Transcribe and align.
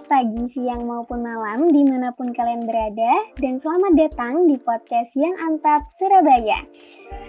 selamat 0.00 0.16
pagi, 0.16 0.44
siang 0.48 0.88
maupun 0.88 1.20
malam 1.20 1.68
di 1.68 1.84
mana 1.84 2.08
pun 2.16 2.32
kalian 2.32 2.64
berada 2.64 3.20
dan 3.36 3.60
selamat 3.60 3.92
datang 4.00 4.48
di 4.48 4.56
podcast 4.56 5.12
Yang 5.12 5.36
Antap 5.44 5.92
Surabaya. 5.92 6.64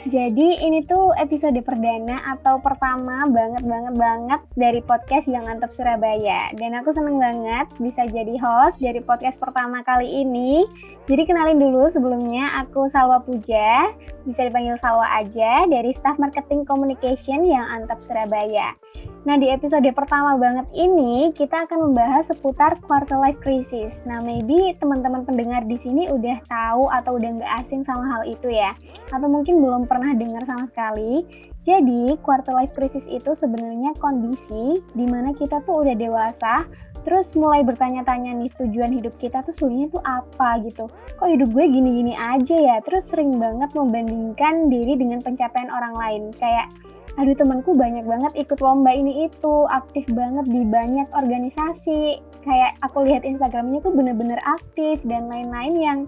Jadi 0.10 0.66
ini 0.66 0.82
tuh 0.90 1.14
episode 1.14 1.62
perdana 1.62 2.34
atau 2.34 2.58
pertama 2.58 3.22
banget 3.30 3.62
banget 3.62 3.94
banget 3.94 4.42
dari 4.58 4.82
podcast 4.82 5.30
Yang 5.30 5.46
Antap 5.46 5.70
Surabaya 5.70 6.50
dan 6.58 6.74
aku 6.74 6.90
seneng 6.90 7.22
banget 7.22 7.70
bisa 7.78 8.10
jadi 8.10 8.34
host 8.42 8.82
dari 8.82 8.98
podcast 8.98 9.38
pertama 9.38 9.86
kali 9.86 10.26
ini. 10.26 10.66
Jadi 11.06 11.22
kenalin 11.30 11.62
dulu 11.62 11.86
sebelumnya 11.86 12.50
aku 12.66 12.90
Salwa 12.90 13.22
Puja, 13.22 13.94
bisa 14.26 14.42
dipanggil 14.42 14.78
Salwa 14.82 15.06
aja 15.18 15.70
dari 15.70 15.94
Staff 15.94 16.18
Marketing 16.18 16.66
Communication 16.66 17.46
Yang 17.46 17.66
Antap 17.70 18.00
Surabaya. 18.02 18.74
Nah, 19.22 19.38
di 19.38 19.54
episode 19.54 19.86
pertama 19.94 20.34
banget 20.34 20.66
ini 20.74 21.30
kita 21.38 21.70
akan 21.70 21.90
membahas 21.90 22.34
seputar 22.34 22.82
quarter 22.82 23.22
life 23.22 23.38
crisis. 23.38 24.02
Nah, 24.02 24.18
maybe 24.18 24.74
teman-teman 24.82 25.22
pendengar 25.22 25.62
di 25.70 25.78
sini 25.78 26.10
udah 26.10 26.42
tahu 26.50 26.90
atau 26.90 27.22
udah 27.22 27.30
nggak 27.38 27.54
asing 27.62 27.86
sama 27.86 28.02
hal 28.10 28.26
itu 28.26 28.50
ya, 28.50 28.74
atau 29.14 29.30
mungkin 29.30 29.62
belum 29.62 29.71
pernah 29.88 30.12
dengar 30.18 30.44
sama 30.44 30.68
sekali. 30.68 31.24
Jadi, 31.62 32.18
quarter 32.26 32.58
life 32.58 32.74
crisis 32.74 33.06
itu 33.06 33.38
sebenarnya 33.38 33.94
kondisi 34.02 34.82
di 34.98 35.06
mana 35.06 35.30
kita 35.38 35.62
tuh 35.62 35.86
udah 35.86 35.94
dewasa, 35.94 36.66
terus 37.06 37.38
mulai 37.38 37.62
bertanya-tanya 37.62 38.34
nih 38.34 38.50
tujuan 38.58 38.90
hidup 38.98 39.14
kita 39.22 39.46
tuh 39.46 39.54
sebenarnya 39.54 39.94
tuh 39.94 40.02
apa 40.02 40.58
gitu. 40.66 40.90
Kok 41.22 41.30
hidup 41.30 41.50
gue 41.54 41.66
gini-gini 41.70 42.18
aja 42.18 42.58
ya? 42.58 42.78
Terus 42.82 43.14
sering 43.14 43.38
banget 43.38 43.70
membandingkan 43.78 44.74
diri 44.74 44.98
dengan 44.98 45.22
pencapaian 45.22 45.70
orang 45.70 45.94
lain. 45.94 46.24
Kayak 46.34 46.74
aduh 47.20 47.36
temanku 47.36 47.76
banyak 47.76 48.08
banget 48.08 48.32
ikut 48.40 48.60
lomba 48.64 48.96
ini 48.96 49.28
itu 49.28 49.54
aktif 49.68 50.08
banget 50.16 50.48
di 50.48 50.64
banyak 50.64 51.12
organisasi 51.12 52.24
kayak 52.48 52.74
aku 52.82 53.06
lihat 53.06 53.28
Instagramnya 53.28 53.84
tuh 53.84 53.94
bener-bener 53.94 54.40
aktif 54.48 55.04
dan 55.06 55.30
lain-lain 55.30 55.76
yang 55.78 56.00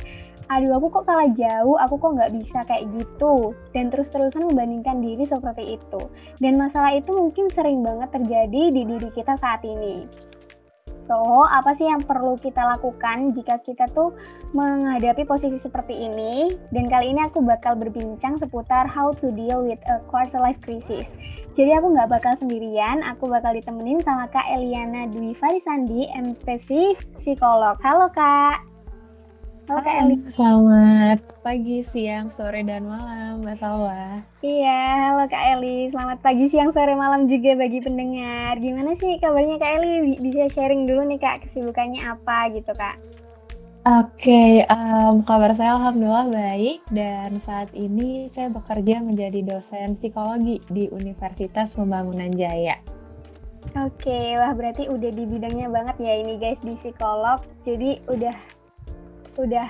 aduh 0.51 0.75
aku 0.75 0.87
kok 0.91 1.05
kalah 1.07 1.29
jauh 1.31 1.75
aku 1.79 1.95
kok 1.99 2.13
nggak 2.19 2.33
bisa 2.35 2.59
kayak 2.67 2.87
gitu 2.95 3.55
dan 3.71 3.87
terus-terusan 3.93 4.49
membandingkan 4.51 4.99
diri 4.99 5.23
seperti 5.23 5.79
itu 5.79 6.01
dan 6.43 6.59
masalah 6.59 6.91
itu 6.95 7.11
mungkin 7.15 7.47
sering 7.51 7.79
banget 7.83 8.11
terjadi 8.11 8.63
di 8.71 8.81
diri 8.83 9.09
kita 9.13 9.35
saat 9.39 9.63
ini 9.63 10.07
So, 10.93 11.17
apa 11.49 11.73
sih 11.73 11.89
yang 11.89 12.05
perlu 12.05 12.37
kita 12.37 12.61
lakukan 12.63 13.33
jika 13.33 13.59
kita 13.65 13.89
tuh 13.91 14.13
menghadapi 14.53 15.25
posisi 15.25 15.57
seperti 15.57 16.05
ini? 16.05 16.53
Dan 16.69 16.85
kali 16.85 17.11
ini 17.11 17.25
aku 17.25 17.41
bakal 17.41 17.73
berbincang 17.73 18.37
seputar 18.37 18.85
how 18.85 19.09
to 19.11 19.33
deal 19.33 19.65
with 19.65 19.81
a 19.89 19.99
quarter 20.05 20.37
life 20.37 20.61
crisis. 20.61 21.11
Jadi 21.57 21.73
aku 21.73 21.91
nggak 21.97 22.07
bakal 22.13 22.33
sendirian, 22.37 23.01
aku 23.03 23.25
bakal 23.25 23.57
ditemenin 23.57 23.99
sama 24.05 24.29
Kak 24.29 24.45
Eliana 24.47 25.09
Dwi 25.09 25.33
Farisandi, 25.35 26.07
MPC 26.13 26.95
Psikolog. 27.17 27.75
Halo 27.81 28.07
Kak! 28.13 28.72
Halo 29.63 29.79
Kak 29.79 29.95
Eli. 29.95 30.17
Selamat 30.27 31.19
pagi, 31.39 31.79
siang, 31.87 32.27
sore, 32.35 32.67
dan 32.67 32.83
malam 32.83 33.39
Mbak 33.39 33.55
Salwa. 33.55 34.19
Iya, 34.43 34.83
halo 35.07 35.23
Kak 35.31 35.39
Eli. 35.55 35.87
Selamat 35.87 36.19
pagi, 36.19 36.51
siang, 36.51 36.75
sore, 36.75 36.91
malam 36.99 37.31
juga 37.31 37.55
bagi 37.55 37.79
pendengar. 37.79 38.59
Gimana 38.59 38.91
sih 38.99 39.15
kabarnya 39.23 39.55
Kak 39.55 39.71
Eli? 39.79 40.19
Bisa 40.19 40.51
sharing 40.51 40.83
dulu 40.83 41.07
nih 41.07 41.15
Kak, 41.15 41.47
kesibukannya 41.47 42.03
apa 42.03 42.51
gitu 42.51 42.75
Kak? 42.75 42.99
Oke, 43.87 44.19
okay, 44.19 44.51
um, 44.67 45.23
kabar 45.23 45.55
saya 45.55 45.79
Alhamdulillah 45.79 46.27
baik 46.27 46.83
dan 46.91 47.39
saat 47.39 47.71
ini 47.71 48.27
saya 48.27 48.51
bekerja 48.51 48.99
menjadi 48.99 49.47
dosen 49.47 49.95
psikologi 49.95 50.59
di 50.75 50.91
Universitas 50.91 51.71
Pembangunan 51.71 52.35
Jaya. 52.35 52.83
Oke, 53.79 54.11
okay, 54.11 54.27
wah 54.35 54.51
berarti 54.51 54.91
udah 54.91 55.07
di 55.07 55.23
bidangnya 55.23 55.71
banget 55.71 55.95
ya 56.03 56.19
ini 56.19 56.35
guys 56.35 56.59
di 56.59 56.75
psikolog. 56.75 57.39
Jadi 57.63 58.03
udah 58.11 58.35
udah 59.37 59.67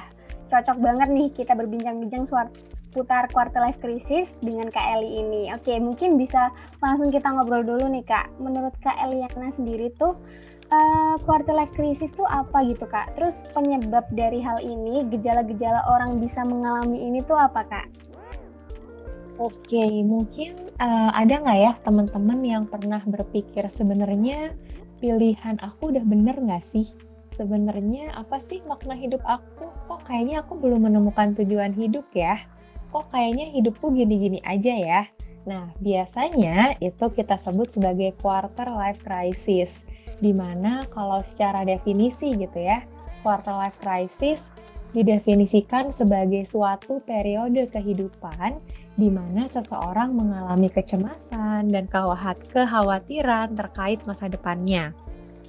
cocok 0.54 0.78
banget 0.86 1.10
nih 1.10 1.30
kita 1.34 1.58
berbincang-bincang 1.58 2.30
seputar 2.30 3.26
quarter 3.34 3.58
life 3.58 3.82
crisis 3.82 4.38
dengan 4.38 4.70
Kak 4.70 4.86
Eli 5.00 5.26
ini. 5.26 5.44
Oke, 5.50 5.74
mungkin 5.82 6.14
bisa 6.14 6.54
langsung 6.78 7.10
kita 7.10 7.26
ngobrol 7.26 7.66
dulu 7.66 7.90
nih 7.90 8.06
Kak. 8.06 8.30
Menurut 8.38 8.76
Kak 8.86 8.94
Eliana 9.02 9.50
sendiri 9.50 9.90
tuh 9.98 10.14
uh, 10.70 11.16
quarter 11.26 11.58
life 11.58 11.74
crisis 11.74 12.14
tuh 12.14 12.30
apa 12.30 12.62
gitu 12.70 12.86
Kak? 12.86 13.18
Terus 13.18 13.42
penyebab 13.50 14.06
dari 14.14 14.46
hal 14.46 14.62
ini, 14.62 15.10
gejala-gejala 15.10 15.90
orang 15.90 16.22
bisa 16.22 16.46
mengalami 16.46 17.02
ini 17.02 17.26
tuh 17.26 17.40
apa 17.40 17.66
Kak? 17.66 17.88
Oke, 19.42 19.90
mungkin 20.06 20.70
uh, 20.78 21.10
ada 21.18 21.42
nggak 21.42 21.58
ya 21.58 21.74
teman-teman 21.82 22.40
yang 22.46 22.64
pernah 22.70 23.02
berpikir 23.02 23.66
sebenarnya 23.74 24.54
pilihan 25.02 25.58
aku 25.58 25.90
udah 25.90 26.06
bener 26.06 26.38
nggak 26.38 26.62
sih? 26.62 26.94
Sebenarnya 27.34 28.14
apa 28.14 28.38
sih 28.38 28.62
makna 28.70 28.94
hidup 28.94 29.20
aku? 29.26 29.68
Kok 29.90 30.06
kayaknya 30.06 30.46
aku 30.46 30.58
belum 30.62 30.86
menemukan 30.86 31.34
tujuan 31.38 31.74
hidup 31.74 32.06
ya? 32.14 32.40
Kok 32.94 33.10
kayaknya 33.10 33.50
hidupku 33.50 33.90
gini-gini 33.92 34.40
aja 34.46 34.74
ya? 34.74 35.02
Nah, 35.44 35.74
biasanya 35.84 36.78
itu 36.80 37.06
kita 37.12 37.36
sebut 37.36 37.74
sebagai 37.74 38.16
quarter 38.22 38.70
life 38.70 39.02
crisis. 39.04 39.84
Di 40.24 40.32
mana 40.32 40.88
kalau 40.94 41.20
secara 41.20 41.68
definisi 41.68 42.32
gitu 42.38 42.64
ya, 42.64 42.86
quarter 43.26 43.52
life 43.52 43.76
crisis 43.82 44.54
didefinisikan 44.94 45.90
sebagai 45.90 46.46
suatu 46.46 47.02
periode 47.04 47.66
kehidupan 47.74 48.62
di 48.94 49.10
mana 49.10 49.50
seseorang 49.50 50.14
mengalami 50.14 50.70
kecemasan 50.70 51.74
dan 51.74 51.90
kekhawatiran 51.90 53.58
terkait 53.58 54.06
masa 54.06 54.30
depannya 54.30 54.94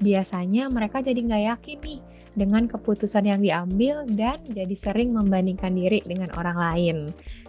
biasanya 0.03 0.67
mereka 0.71 1.03
jadi 1.05 1.21
nggak 1.21 1.45
yakin 1.55 1.79
nih 1.83 2.01
dengan 2.35 2.67
keputusan 2.67 3.31
yang 3.31 3.41
diambil 3.41 4.03
dan 4.11 4.43
jadi 4.51 4.75
sering 4.75 5.15
membandingkan 5.15 5.75
diri 5.75 6.03
dengan 6.03 6.31
orang 6.35 6.59
lain. 6.59 6.97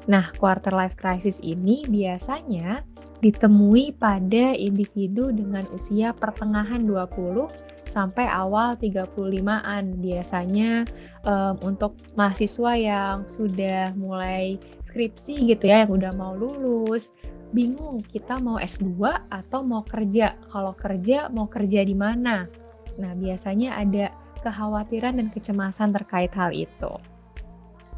Nah, 0.05 0.29
quarter 0.37 0.69
life 0.69 0.93
crisis 0.93 1.41
ini 1.41 1.81
biasanya 1.89 2.85
ditemui 3.25 3.97
pada 3.97 4.53
individu 4.53 5.33
dengan 5.33 5.65
usia 5.73 6.13
pertengahan 6.13 6.85
20 6.85 7.49
sampai 7.89 8.29
awal 8.29 8.77
35-an. 8.77 9.97
Biasanya 9.97 10.85
um, 11.25 11.57
untuk 11.65 11.97
mahasiswa 12.13 12.77
yang 12.77 13.25
sudah 13.25 13.95
mulai 13.97 14.61
skripsi 14.85 15.49
gitu 15.49 15.65
ya, 15.65 15.89
yang 15.89 15.97
udah 15.97 16.11
mau 16.13 16.37
lulus, 16.37 17.09
bingung 17.51 18.01
kita 18.01 18.41
mau 18.41 18.57
S2 18.57 19.29
atau 19.29 19.59
mau 19.61 19.83
kerja. 19.85 20.39
Kalau 20.49 20.73
kerja 20.73 21.29
mau 21.29 21.45
kerja 21.45 21.83
di 21.85 21.93
mana? 21.93 22.49
Nah, 22.97 23.11
biasanya 23.13 23.75
ada 23.77 24.09
kekhawatiran 24.41 25.19
dan 25.19 25.27
kecemasan 25.33 25.91
terkait 25.93 26.31
hal 26.33 26.53
itu. 26.55 26.93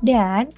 Dan 0.02 0.50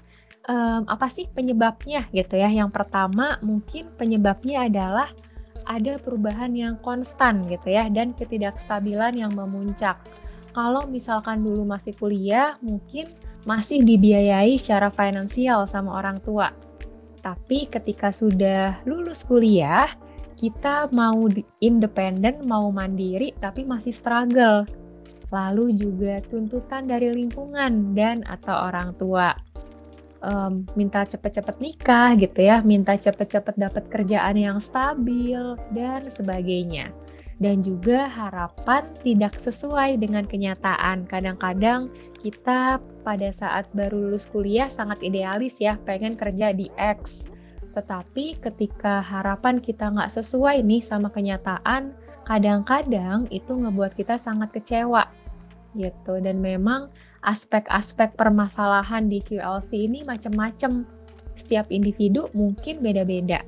um, 0.48 0.86
apa 0.88 1.08
sih 1.12 1.28
penyebabnya 1.30 2.08
gitu 2.16 2.40
ya? 2.40 2.50
Yang 2.50 2.72
pertama 2.76 3.38
mungkin 3.44 3.92
penyebabnya 4.00 4.70
adalah 4.70 5.10
ada 5.70 6.02
perubahan 6.02 6.56
yang 6.58 6.82
konstan 6.82 7.46
gitu 7.46 7.70
ya 7.70 7.86
dan 7.94 8.16
ketidakstabilan 8.18 9.14
yang 9.14 9.34
memuncak. 9.38 10.02
Kalau 10.50 10.90
misalkan 10.90 11.46
dulu 11.46 11.62
masih 11.62 11.94
kuliah, 11.94 12.58
mungkin 12.66 13.14
masih 13.46 13.86
dibiayai 13.86 14.58
secara 14.58 14.90
finansial 14.90 15.64
sama 15.70 16.02
orang 16.02 16.20
tua 16.26 16.52
tapi 17.20 17.68
ketika 17.68 18.10
sudah 18.10 18.80
lulus 18.88 19.22
kuliah, 19.24 19.92
kita 20.40 20.88
mau 20.96 21.28
independen, 21.60 22.48
mau 22.48 22.72
mandiri, 22.72 23.36
tapi 23.44 23.68
masih 23.68 23.92
struggle. 23.92 24.64
Lalu 25.30 25.78
juga 25.78 26.24
tuntutan 26.26 26.88
dari 26.90 27.12
lingkungan 27.12 27.94
dan 27.94 28.24
atau 28.26 28.72
orang 28.72 28.96
tua. 28.98 29.36
Um, 30.20 30.68
minta 30.76 31.08
cepet-cepet 31.08 31.64
nikah 31.64 32.12
gitu 32.20 32.44
ya, 32.44 32.60
minta 32.60 33.00
cepet-cepet 33.00 33.56
dapat 33.56 33.88
kerjaan 33.88 34.36
yang 34.36 34.60
stabil 34.60 35.56
dan 35.72 36.04
sebagainya 36.12 36.92
dan 37.40 37.64
juga 37.64 38.12
harapan 38.12 38.92
tidak 39.00 39.40
sesuai 39.40 40.00
dengan 40.04 40.28
kenyataan. 40.28 41.08
Kadang-kadang 41.08 41.88
kita 42.20 42.84
pada 43.08 43.30
saat 43.32 43.66
baru 43.72 44.12
lulus 44.12 44.28
kuliah 44.28 44.68
sangat 44.68 45.00
idealis 45.00 45.56
ya, 45.64 45.80
pengen 45.88 46.20
kerja 46.20 46.52
di 46.52 46.68
X. 46.76 47.24
Tetapi 47.72 48.44
ketika 48.44 49.00
harapan 49.00 49.64
kita 49.64 49.88
nggak 49.88 50.12
sesuai 50.12 50.68
nih 50.68 50.84
sama 50.84 51.08
kenyataan, 51.08 51.96
kadang-kadang 52.28 53.24
itu 53.32 53.56
ngebuat 53.56 53.96
kita 53.96 54.20
sangat 54.20 54.52
kecewa 54.52 55.08
gitu. 55.80 56.20
Dan 56.20 56.44
memang 56.44 56.92
aspek-aspek 57.24 58.20
permasalahan 58.20 59.08
di 59.08 59.24
QLC 59.24 59.88
ini 59.88 60.04
macam-macam. 60.04 60.84
Setiap 61.40 61.72
individu 61.72 62.28
mungkin 62.36 62.84
beda-beda. 62.84 63.40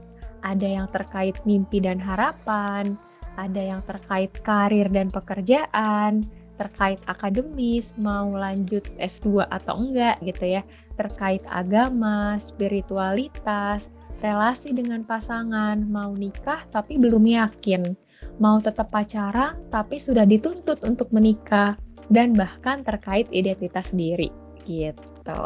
Ada 0.47 0.63
yang 0.63 0.87
terkait 0.95 1.35
mimpi 1.43 1.83
dan 1.83 1.99
harapan, 1.99 2.95
ada 3.37 3.61
yang 3.61 3.81
terkait 3.87 4.31
karir 4.43 4.87
dan 4.91 5.11
pekerjaan, 5.11 6.25
terkait 6.59 7.01
akademis, 7.09 7.97
mau 7.97 8.29
lanjut 8.31 8.85
S2 9.01 9.49
atau 9.49 9.81
enggak 9.81 10.21
gitu 10.21 10.59
ya, 10.59 10.61
terkait 10.99 11.41
agama, 11.49 12.37
spiritualitas, 12.37 13.89
relasi 14.21 14.71
dengan 14.71 15.01
pasangan, 15.01 15.81
mau 15.89 16.13
nikah 16.13 16.61
tapi 16.69 17.01
belum 17.01 17.25
yakin, 17.25 17.97
mau 18.37 18.61
tetap 18.61 18.93
pacaran 18.93 19.57
tapi 19.73 19.97
sudah 19.97 20.23
dituntut 20.29 20.85
untuk 20.85 21.09
menikah 21.09 21.73
dan 22.13 22.37
bahkan 22.37 22.85
terkait 22.85 23.25
identitas 23.33 23.89
diri 23.89 24.29
gitu. 24.69 25.43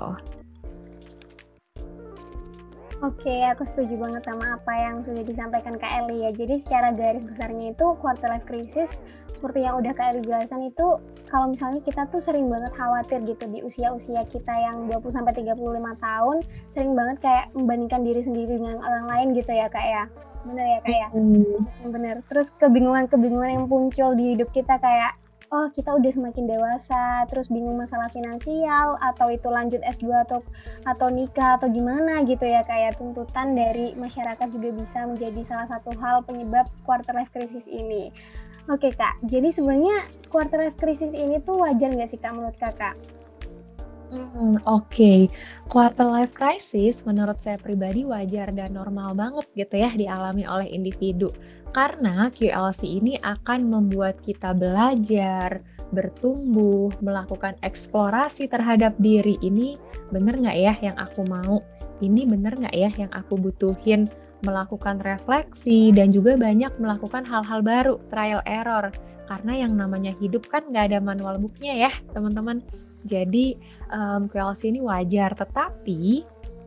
Oke, 3.06 3.38
aku 3.46 3.62
setuju 3.70 4.02
banget 4.02 4.26
sama 4.26 4.58
apa 4.58 4.74
yang 4.74 5.06
sudah 5.06 5.22
disampaikan 5.22 5.78
Kak 5.78 5.94
Eli 5.94 6.26
ya. 6.26 6.34
Jadi 6.34 6.58
secara 6.58 6.90
garis 6.90 7.22
besarnya 7.22 7.78
itu 7.78 7.86
quarter 8.02 8.34
life 8.34 8.50
crisis 8.50 9.06
seperti 9.30 9.62
yang 9.62 9.78
udah 9.78 9.94
Kak 9.94 10.18
Eli 10.18 10.26
jelasin 10.26 10.74
itu 10.74 10.98
kalau 11.30 11.54
misalnya 11.54 11.86
kita 11.86 12.10
tuh 12.10 12.18
sering 12.18 12.50
banget 12.50 12.74
khawatir 12.74 13.22
gitu 13.30 13.46
di 13.46 13.62
usia-usia 13.62 14.26
kita 14.34 14.50
yang 14.58 14.90
20 14.90 15.22
sampai 15.22 15.38
35 15.38 15.54
tahun, 16.02 16.38
sering 16.74 16.98
banget 16.98 17.18
kayak 17.22 17.46
membandingkan 17.54 18.02
diri 18.02 18.22
sendiri 18.26 18.58
dengan 18.58 18.82
orang 18.82 19.06
lain 19.06 19.28
gitu 19.38 19.52
ya 19.54 19.70
Kak 19.70 19.86
ya. 19.86 20.04
Bener 20.50 20.66
ya 20.66 20.80
Kak 20.82 20.96
ya? 20.98 21.08
Hmm. 21.14 21.62
Bener. 21.94 22.16
Terus 22.26 22.48
kebingungan-kebingungan 22.58 23.52
yang 23.54 23.66
muncul 23.70 24.18
di 24.18 24.34
hidup 24.34 24.50
kita 24.50 24.82
kayak 24.82 25.14
oh 25.56 25.72
kita 25.72 25.96
udah 25.96 26.12
semakin 26.12 26.52
dewasa, 26.52 27.24
terus 27.32 27.48
bingung 27.48 27.80
masalah 27.80 28.12
finansial 28.12 29.00
atau 29.00 29.32
itu 29.32 29.48
lanjut 29.48 29.80
S2 29.88 30.28
atau 30.28 30.44
atau 30.84 31.08
nikah 31.08 31.56
atau 31.56 31.72
gimana 31.72 32.28
gitu 32.28 32.44
ya 32.44 32.60
kayak 32.68 33.00
tuntutan 33.00 33.56
dari 33.56 33.96
masyarakat 33.96 34.48
juga 34.52 34.76
bisa 34.76 35.08
menjadi 35.08 35.42
salah 35.48 35.68
satu 35.72 35.96
hal 36.04 36.28
penyebab 36.28 36.68
quarter 36.84 37.16
life 37.16 37.32
crisis 37.32 37.72
ini. 37.72 38.12
Oke 38.68 38.92
kak, 38.92 39.16
jadi 39.24 39.54
sebenarnya 39.56 40.04
quarter 40.28 40.60
life 40.60 40.76
crisis 40.76 41.16
ini 41.16 41.40
tuh 41.40 41.64
wajar 41.64 41.88
nggak 41.88 42.10
sih 42.12 42.20
kak 42.20 42.36
menurut 42.36 42.58
kakak? 42.60 42.98
Hmm, 44.12 44.62
oke. 44.70 44.92
Okay. 44.92 45.20
Quarter 45.72 46.06
life 46.06 46.34
crisis 46.36 47.02
menurut 47.08 47.42
saya 47.42 47.58
pribadi 47.58 48.06
wajar 48.06 48.54
dan 48.54 48.76
normal 48.76 49.18
banget 49.18 49.46
gitu 49.58 49.76
ya 49.82 49.90
dialami 49.94 50.46
oleh 50.46 50.70
individu. 50.70 51.34
Karena 51.76 52.32
QLC 52.32 52.88
ini 52.88 53.20
akan 53.20 53.68
membuat 53.68 54.24
kita 54.24 54.56
belajar, 54.56 55.60
bertumbuh, 55.92 56.88
melakukan 57.04 57.60
eksplorasi 57.68 58.48
terhadap 58.48 58.96
diri 59.04 59.36
ini 59.44 59.76
bener 60.08 60.40
nggak 60.40 60.56
ya 60.56 60.74
yang 60.80 60.96
aku 60.96 61.28
mau? 61.28 61.60
Ini 62.00 62.32
bener 62.32 62.56
nggak 62.56 62.72
ya 62.72 62.88
yang 62.96 63.12
aku 63.12 63.36
butuhin? 63.36 64.08
Melakukan 64.48 65.04
refleksi 65.04 65.92
dan 65.92 66.16
juga 66.16 66.40
banyak 66.40 66.72
melakukan 66.80 67.28
hal-hal 67.28 67.60
baru, 67.60 68.00
trial 68.08 68.40
error. 68.48 68.88
Karena 69.28 69.68
yang 69.68 69.76
namanya 69.76 70.16
hidup 70.16 70.48
kan 70.48 70.64
nggak 70.72 70.96
ada 70.96 71.04
manual 71.04 71.44
booknya 71.44 71.76
ya 71.76 71.92
teman-teman. 72.16 72.64
Jadi 73.04 73.60
um, 73.92 74.32
QLC 74.32 74.72
ini 74.72 74.80
wajar, 74.80 75.36
tetapi 75.36 76.24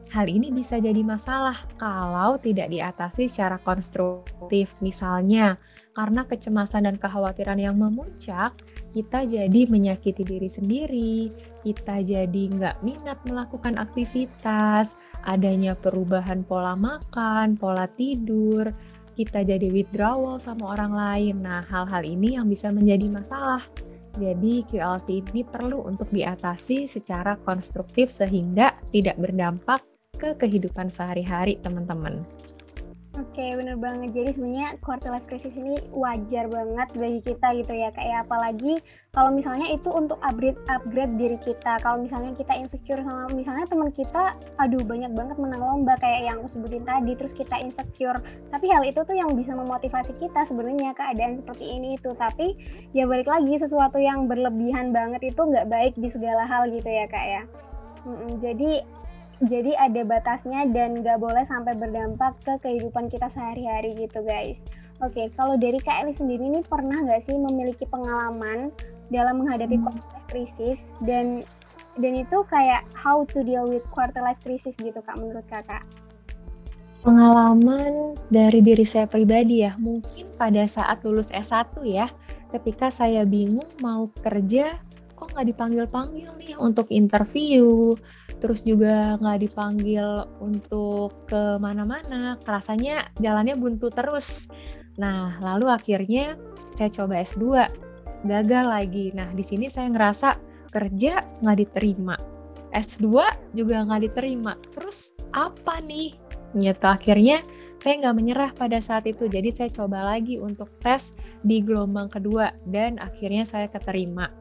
Hal 0.08 0.24
ini 0.24 0.48
bisa 0.48 0.80
jadi 0.80 1.04
masalah 1.04 1.68
kalau 1.76 2.40
tidak 2.40 2.72
diatasi 2.72 3.28
secara 3.28 3.60
konstruktif. 3.60 4.72
Misalnya, 4.80 5.60
karena 5.92 6.24
kecemasan 6.24 6.88
dan 6.88 6.96
kekhawatiran 6.96 7.60
yang 7.60 7.76
memuncak, 7.76 8.56
kita 8.96 9.28
jadi 9.28 9.68
menyakiti 9.68 10.24
diri 10.24 10.48
sendiri, 10.48 11.28
kita 11.60 12.00
jadi 12.00 12.42
nggak 12.56 12.80
minat 12.80 13.20
melakukan 13.28 13.76
aktivitas, 13.76 14.96
adanya 15.28 15.76
perubahan 15.76 16.40
pola 16.40 16.72
makan, 16.72 17.60
pola 17.60 17.84
tidur, 18.00 18.72
kita 19.12 19.44
jadi 19.44 19.68
withdrawal 19.68 20.40
sama 20.40 20.72
orang 20.72 20.96
lain. 20.96 21.44
Nah, 21.44 21.60
hal-hal 21.68 22.00
ini 22.00 22.40
yang 22.40 22.48
bisa 22.48 22.72
menjadi 22.72 23.12
masalah. 23.12 23.60
Jadi 24.16 24.64
QLC 24.72 25.20
ini 25.20 25.44
perlu 25.44 25.84
untuk 25.84 26.08
diatasi 26.16 26.88
secara 26.88 27.36
konstruktif 27.44 28.08
sehingga 28.08 28.72
tidak 28.88 29.20
berdampak 29.20 29.84
ke 30.18 30.34
kehidupan 30.36 30.90
sehari-hari 30.90 31.56
teman-teman. 31.62 32.26
Oke, 33.18 33.50
bener 33.58 33.74
banget. 33.74 34.14
Jadi 34.14 34.30
sebenarnya 34.38 34.78
quarter 34.78 35.10
life 35.10 35.26
crisis 35.26 35.58
ini 35.58 35.74
wajar 35.90 36.46
banget 36.46 36.88
bagi 36.94 37.20
kita 37.26 37.50
gitu 37.58 37.74
ya. 37.74 37.90
Kayak 37.90 38.30
apalagi 38.30 38.78
kalau 39.10 39.34
misalnya 39.34 39.66
itu 39.74 39.90
untuk 39.90 40.22
upgrade 40.22 40.54
upgrade 40.70 41.18
diri 41.18 41.34
kita. 41.42 41.82
Kalau 41.82 41.98
misalnya 41.98 42.38
kita 42.38 42.54
insecure 42.54 43.02
sama 43.02 43.26
misalnya 43.34 43.66
teman 43.66 43.90
kita, 43.90 44.38
aduh 44.62 44.78
banyak 44.86 45.10
banget 45.18 45.34
menang 45.34 45.58
lomba 45.58 45.98
kayak 45.98 46.30
yang 46.30 46.38
aku 46.38 46.46
sebutin 46.46 46.86
tadi, 46.86 47.18
terus 47.18 47.34
kita 47.34 47.58
insecure. 47.58 48.22
Tapi 48.54 48.66
hal 48.70 48.86
itu 48.86 49.02
tuh 49.02 49.16
yang 49.18 49.34
bisa 49.34 49.50
memotivasi 49.50 50.14
kita 50.22 50.46
sebenarnya 50.46 50.94
keadaan 50.94 51.42
seperti 51.42 51.64
ini 51.66 51.98
itu. 51.98 52.14
Tapi 52.14 52.54
ya 52.94 53.02
balik 53.02 53.26
lagi 53.26 53.58
sesuatu 53.58 53.98
yang 53.98 54.30
berlebihan 54.30 54.94
banget 54.94 55.34
itu 55.34 55.42
nggak 55.42 55.66
baik 55.66 55.98
di 55.98 56.06
segala 56.06 56.46
hal 56.46 56.70
gitu 56.70 56.86
ya 56.86 57.10
kak 57.10 57.26
ya. 57.26 57.42
Jadi 58.38 58.98
jadi 59.46 59.78
ada 59.78 60.02
batasnya 60.02 60.66
dan 60.74 60.98
nggak 60.98 61.22
boleh 61.22 61.46
sampai 61.46 61.78
berdampak 61.78 62.34
ke 62.42 62.58
kehidupan 62.58 63.06
kita 63.06 63.30
sehari-hari 63.30 63.94
gitu 63.94 64.18
guys. 64.26 64.66
Oke, 64.98 65.30
kalau 65.38 65.54
dari 65.54 65.78
Kak 65.78 66.02
Eli 66.02 66.10
sendiri 66.10 66.42
ini 66.42 66.60
pernah 66.66 66.98
nggak 66.98 67.22
sih 67.22 67.38
memiliki 67.38 67.86
pengalaman 67.86 68.74
dalam 69.14 69.38
menghadapi 69.38 69.78
hmm. 69.78 69.84
quarter 69.86 70.10
life 70.10 70.26
crisis 70.26 70.78
dan 71.06 71.46
dan 72.02 72.12
itu 72.18 72.42
kayak 72.50 72.82
how 72.98 73.22
to 73.30 73.46
deal 73.46 73.66
with 73.70 73.86
quarter 73.94 74.18
life 74.18 74.38
crisis 74.42 74.74
gitu 74.74 74.98
Kak 74.98 75.14
menurut 75.14 75.46
Kakak? 75.46 75.86
Pengalaman 77.06 78.18
dari 78.26 78.58
diri 78.58 78.82
saya 78.82 79.06
pribadi 79.06 79.62
ya, 79.62 79.78
mungkin 79.78 80.34
pada 80.34 80.66
saat 80.66 80.98
lulus 81.06 81.30
S1 81.30 81.78
ya, 81.86 82.10
ketika 82.50 82.90
saya 82.90 83.22
bingung 83.22 83.70
mau 83.78 84.10
kerja 84.18 84.82
kok 85.14 85.30
nggak 85.30 85.46
dipanggil-panggil 85.54 86.30
nih 86.42 86.54
untuk 86.58 86.90
interview, 86.90 87.94
terus 88.38 88.62
juga 88.62 89.18
nggak 89.18 89.38
dipanggil 89.48 90.26
untuk 90.38 91.14
ke 91.26 91.58
mana-mana, 91.58 92.38
rasanya 92.46 93.10
jalannya 93.18 93.58
buntu 93.58 93.90
terus. 93.90 94.46
Nah, 94.98 95.38
lalu 95.42 95.70
akhirnya 95.70 96.34
saya 96.74 96.90
coba 96.90 97.22
S2, 97.22 97.66
gagal 98.26 98.64
lagi. 98.66 99.10
Nah, 99.14 99.30
di 99.34 99.42
sini 99.42 99.66
saya 99.70 99.90
ngerasa 99.90 100.38
kerja 100.70 101.22
nggak 101.42 101.58
diterima, 101.66 102.16
S2 102.74 103.06
juga 103.54 103.82
nggak 103.86 104.02
diterima. 104.10 104.54
Terus 104.74 105.14
apa 105.34 105.82
nih? 105.82 106.14
Gitu, 106.56 106.86
akhirnya 106.86 107.44
saya 107.78 108.00
nggak 108.02 108.16
menyerah 108.16 108.50
pada 108.56 108.82
saat 108.82 109.06
itu, 109.06 109.30
jadi 109.30 109.52
saya 109.54 109.70
coba 109.70 110.16
lagi 110.16 110.40
untuk 110.40 110.66
tes 110.82 111.14
di 111.46 111.62
gelombang 111.62 112.10
kedua 112.10 112.50
dan 112.66 112.98
akhirnya 112.98 113.46
saya 113.46 113.70
keterima 113.70 114.32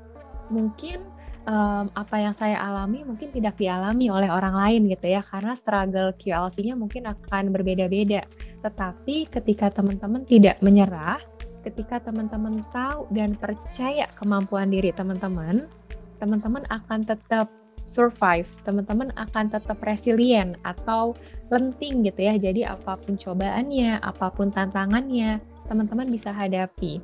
mungkin 0.49 1.03
um, 1.47 1.89
apa 1.95 2.15
yang 2.19 2.35
saya 2.35 2.59
alami 2.59 3.01
mungkin 3.07 3.31
tidak 3.31 3.57
dialami 3.57 4.11
oleh 4.11 4.27
orang 4.27 4.53
lain 4.53 4.91
gitu 4.91 5.17
ya 5.17 5.23
karena 5.23 5.55
struggle 5.55 6.11
QLC-nya 6.19 6.75
mungkin 6.75 7.07
akan 7.07 7.49
berbeda-beda. 7.55 8.27
Tetapi 8.61 9.31
ketika 9.31 9.71
teman-teman 9.71 10.27
tidak 10.27 10.59
menyerah, 10.59 11.23
ketika 11.63 12.03
teman-teman 12.03 12.61
tahu 12.75 13.07
dan 13.15 13.33
percaya 13.33 14.05
kemampuan 14.19 14.69
diri 14.69 14.91
teman-teman, 14.91 15.71
teman-teman 16.19 16.67
akan 16.69 17.07
tetap 17.07 17.47
survive, 17.87 18.51
teman-teman 18.67 19.15
akan 19.15 19.47
tetap 19.47 19.79
resilient 19.87 20.59
atau 20.67 21.15
lenting 21.47 22.03
gitu 22.03 22.27
ya. 22.27 22.35
Jadi 22.35 22.67
apa 22.67 22.99
pun 22.99 23.15
cobaannya, 23.15 24.03
apa 24.03 24.27
pun 24.35 24.51
tantangannya, 24.51 25.39
teman-teman 25.71 26.11
bisa 26.11 26.35
hadapi 26.35 26.99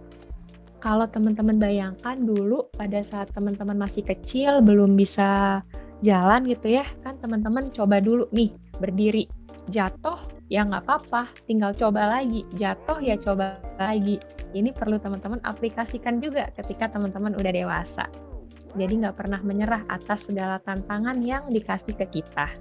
kalau 0.84 1.08
teman-teman 1.08 1.56
bayangkan 1.56 2.20
dulu 2.20 2.68
pada 2.76 3.00
saat 3.00 3.32
teman-teman 3.32 3.80
masih 3.80 4.04
kecil 4.04 4.60
belum 4.60 5.00
bisa 5.00 5.64
jalan 6.04 6.44
gitu 6.44 6.76
ya 6.76 6.84
kan 7.08 7.16
teman-teman 7.24 7.72
coba 7.72 8.04
dulu 8.04 8.28
nih 8.36 8.52
berdiri. 8.84 9.32
Jatuh 9.72 10.20
ya 10.52 10.68
nggak 10.68 10.84
apa-apa 10.84 11.32
tinggal 11.48 11.72
coba 11.72 12.20
lagi. 12.20 12.44
Jatuh 12.60 13.00
ya 13.00 13.16
coba 13.16 13.64
lagi. 13.80 14.20
Ini 14.52 14.76
perlu 14.76 15.00
teman-teman 15.00 15.40
aplikasikan 15.48 16.20
juga 16.20 16.52
ketika 16.60 16.92
teman-teman 16.92 17.32
udah 17.40 17.56
dewasa. 17.56 18.12
Jadi 18.76 19.08
nggak 19.08 19.16
pernah 19.16 19.40
menyerah 19.40 19.88
atas 19.88 20.28
segala 20.28 20.60
tantangan 20.68 21.24
yang 21.24 21.48
dikasih 21.48 21.96
ke 21.96 22.20
kita. 22.20 22.52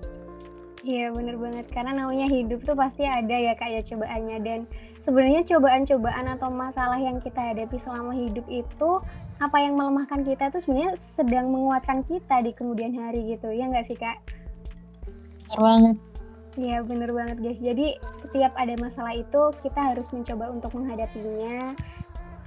Iya 0.86 1.10
bener 1.10 1.42
banget. 1.42 1.66
Karena 1.74 2.06
namanya 2.06 2.30
hidup 2.30 2.62
tuh 2.62 2.78
pasti 2.78 3.02
ada 3.02 3.34
ya 3.34 3.58
kayak 3.58 3.82
ya 3.82 3.98
cobaannya. 3.98 4.38
Dan 4.46 4.60
sebenarnya 5.02 5.42
cobaan-cobaan 5.42 6.30
atau 6.38 6.48
masalah 6.48 6.96
yang 6.96 7.18
kita 7.18 7.42
hadapi 7.42 7.74
selama 7.74 8.14
hidup 8.14 8.46
itu 8.46 9.02
apa 9.42 9.58
yang 9.58 9.74
melemahkan 9.74 10.22
kita 10.22 10.54
itu 10.54 10.62
sebenarnya 10.62 10.94
sedang 10.94 11.50
menguatkan 11.50 12.06
kita 12.06 12.46
di 12.46 12.54
kemudian 12.54 12.94
hari 12.94 13.34
gitu 13.34 13.50
ya 13.50 13.66
nggak 13.66 13.86
sih 13.90 13.98
kak? 13.98 14.22
Bener 15.50 15.58
banget. 15.58 15.96
Iya 16.54 16.78
bener 16.86 17.10
banget 17.10 17.36
guys. 17.42 17.58
Jadi 17.58 17.98
setiap 18.22 18.54
ada 18.54 18.78
masalah 18.78 19.16
itu 19.18 19.42
kita 19.66 19.80
harus 19.92 20.06
mencoba 20.14 20.54
untuk 20.54 20.70
menghadapinya 20.78 21.74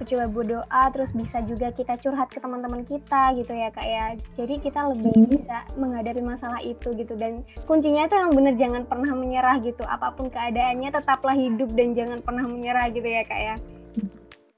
coba 0.04 0.26
berdoa 0.28 0.82
terus 0.92 1.14
bisa 1.16 1.40
juga 1.46 1.72
kita 1.72 1.96
curhat 1.96 2.28
ke 2.28 2.42
teman-teman 2.42 2.84
kita 2.84 3.32
gitu 3.38 3.52
ya 3.56 3.72
kak 3.72 3.86
ya 3.86 4.06
jadi 4.36 4.54
kita 4.60 4.80
lebih 4.92 5.14
hmm. 5.14 5.30
bisa 5.32 5.64
menghadapi 5.80 6.20
masalah 6.20 6.60
itu 6.60 6.92
gitu 6.92 7.16
dan 7.16 7.46
kuncinya 7.64 8.04
itu 8.04 8.14
yang 8.18 8.32
bener 8.34 8.54
jangan 8.60 8.82
pernah 8.84 9.12
menyerah 9.16 9.56
gitu 9.64 9.86
apa 9.88 10.12
pun 10.12 10.28
keadaannya 10.28 10.92
tetaplah 10.92 11.36
hidup 11.38 11.70
dan 11.72 11.96
jangan 11.96 12.18
pernah 12.20 12.44
menyerah 12.44 12.90
gitu 12.92 13.08
ya 13.08 13.22
kak 13.24 13.40
ya 13.40 13.56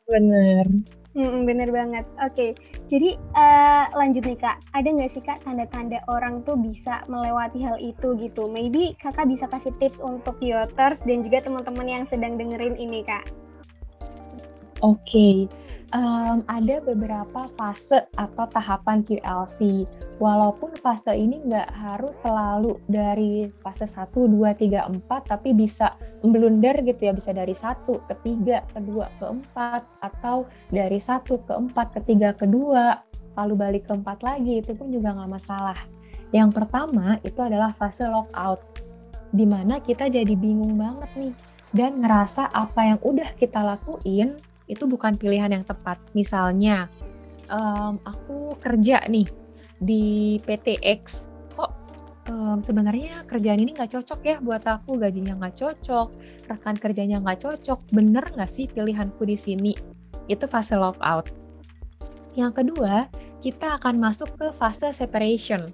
bener 0.09 0.66
Hmm, 1.18 1.49
bener 1.49 1.66
banget. 1.75 2.07
Oke, 2.23 2.30
okay. 2.30 2.50
jadi 2.87 3.18
uh, 3.35 3.90
lanjut 3.97 4.23
nih 4.23 4.38
kak. 4.38 4.62
Ada 4.71 4.87
nggak 4.87 5.11
sih 5.11 5.25
kak 5.25 5.42
tanda-tanda 5.42 5.99
orang 6.07 6.47
tuh 6.47 6.54
bisa 6.54 7.02
melewati 7.11 7.59
hal 7.59 7.75
itu 7.83 8.14
gitu? 8.23 8.47
Maybe 8.47 8.95
kakak 9.02 9.26
bisa 9.26 9.50
kasih 9.50 9.75
tips 9.83 9.99
untuk 9.99 10.38
yoters 10.38 11.02
dan 11.02 11.26
juga 11.26 11.42
teman-teman 11.42 11.90
yang 11.90 12.04
sedang 12.07 12.38
dengerin 12.38 12.78
ini 12.78 13.02
kak. 13.02 13.26
Oke, 14.78 15.50
um, 15.90 16.47
ada 16.47 16.78
beberapa 16.78 17.50
fase 17.58 18.06
atau 18.14 18.47
tahapan 18.47 19.02
QLC. 19.02 19.90
Walaupun 20.23 20.78
fase 20.78 21.18
ini 21.18 21.42
nggak 21.42 21.66
harus 21.75 22.23
selalu 22.23 22.78
dari 22.87 23.50
fase 23.58 23.90
1, 23.90 24.14
2, 24.14 24.54
3, 24.54 24.87
4, 24.87 25.02
tapi 25.26 25.50
bisa 25.50 25.99
blunder 26.23 26.78
gitu 26.87 27.11
ya, 27.11 27.12
bisa 27.14 27.35
dari 27.35 27.58
1 27.58 27.90
ke 28.06 28.14
3, 28.23 28.62
ke 28.70 28.78
2, 28.87 29.18
ke 29.18 29.26
4, 29.50 29.82
atau 30.06 30.47
dari 30.70 31.02
1 31.02 31.26
ke 31.26 31.52
4, 31.58 31.94
ke 31.99 32.00
3, 32.06 32.38
ke 32.38 32.47
2, 32.47 33.35
lalu 33.35 33.54
balik 33.58 33.90
ke 33.90 33.99
4 33.99 34.23
lagi, 34.23 34.62
itu 34.62 34.78
pun 34.78 34.94
juga 34.94 35.11
nggak 35.11 35.42
masalah. 35.42 35.78
Yang 36.30 36.54
pertama 36.54 37.18
itu 37.26 37.40
adalah 37.42 37.75
fase 37.75 38.06
lockout, 38.06 38.62
di 39.35 39.42
mana 39.42 39.82
kita 39.82 40.06
jadi 40.06 40.38
bingung 40.38 40.78
banget 40.78 41.11
nih, 41.18 41.35
dan 41.75 41.99
ngerasa 41.99 42.47
apa 42.54 42.94
yang 42.94 43.00
udah 43.02 43.35
kita 43.35 43.58
lakuin 43.61 44.38
itu 44.68 44.84
bukan 44.84 45.16
pilihan 45.16 45.50
yang 45.50 45.64
tepat. 45.64 45.96
Misalnya, 46.12 46.87
um, 47.48 47.96
aku 48.04 48.54
kerja 48.60 49.02
nih 49.08 49.26
di 49.80 50.37
PT 50.44 50.80
X, 50.84 51.28
kok 51.56 51.72
um, 52.28 52.60
sebenarnya 52.60 53.25
kerjaan 53.26 53.60
ini 53.64 53.75
nggak 53.75 53.96
cocok 53.96 54.20
ya 54.22 54.37
buat 54.44 54.62
aku, 54.68 55.00
gajinya 55.00 55.34
nggak 55.40 55.56
cocok, 55.56 56.08
rekan 56.52 56.76
kerjanya 56.76 57.18
nggak 57.18 57.42
cocok, 57.42 57.80
bener 57.90 58.25
nggak 58.37 58.50
sih 58.50 58.68
pilihanku 58.68 59.25
di 59.25 59.37
sini? 59.37 59.72
Itu 60.28 60.44
fase 60.44 60.76
lockout. 60.76 61.32
Yang 62.37 62.62
kedua, 62.62 63.08
kita 63.40 63.80
akan 63.80 63.98
masuk 63.98 64.30
ke 64.37 64.52
fase 64.60 64.92
separation. 64.92 65.66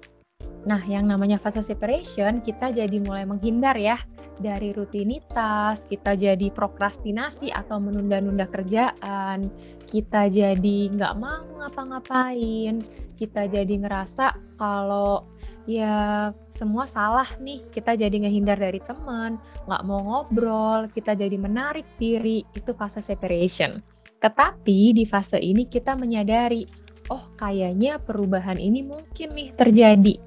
Nah, 0.65 0.81
yang 0.89 1.05
namanya 1.05 1.37
fase 1.37 1.61
separation, 1.61 2.41
kita 2.41 2.73
jadi 2.73 2.97
mulai 3.05 3.21
menghindar 3.21 3.77
ya 3.77 4.01
dari 4.41 4.73
rutinitas, 4.73 5.85
kita 5.85 6.17
jadi 6.17 6.49
prokrastinasi 6.49 7.53
atau 7.53 7.77
menunda-nunda 7.77 8.49
kerjaan, 8.49 9.53
kita 9.85 10.25
jadi 10.25 10.77
nggak 10.89 11.21
mau 11.21 11.45
ngapa-ngapain, 11.61 12.81
kita 13.13 13.45
jadi 13.45 13.73
ngerasa 13.77 14.33
kalau 14.57 15.29
ya 15.69 16.33
semua 16.57 16.89
salah 16.89 17.29
nih, 17.37 17.61
kita 17.69 17.93
jadi 17.93 18.25
ngehindar 18.25 18.57
dari 18.57 18.81
teman, 18.81 19.37
nggak 19.69 19.85
mau 19.85 20.01
ngobrol, 20.01 20.89
kita 20.89 21.13
jadi 21.13 21.37
menarik 21.37 21.85
diri, 22.01 22.41
itu 22.57 22.73
fase 22.73 23.05
separation. 23.05 23.85
Tetapi 24.17 24.97
di 24.97 25.05
fase 25.05 25.37
ini 25.37 25.69
kita 25.69 25.93
menyadari, 25.93 26.65
oh 27.13 27.29
kayaknya 27.37 28.01
perubahan 28.01 28.57
ini 28.57 28.81
mungkin 28.81 29.29
nih 29.37 29.53
terjadi 29.53 30.17